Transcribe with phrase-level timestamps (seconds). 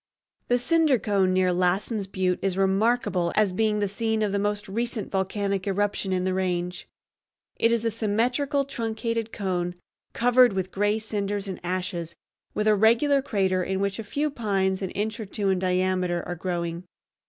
[0.47, 4.67] The Cinder Cone near Lassen's Butte is remarkable as being the scene of the most
[4.67, 6.87] recent volcanic eruption in the range.
[7.57, 9.75] It is a symmetrical truncated cone
[10.13, 12.15] covered with gray cinders and ashes,
[12.55, 16.23] with a regular crater in which a few pines an inch or two in diameter
[16.27, 16.83] are growing.